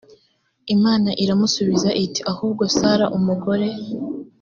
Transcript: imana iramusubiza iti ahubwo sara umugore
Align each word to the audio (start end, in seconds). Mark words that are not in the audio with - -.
imana 0.75 1.09
iramusubiza 1.23 1.89
iti 2.05 2.21
ahubwo 2.31 2.63
sara 2.77 3.05
umugore 3.17 3.67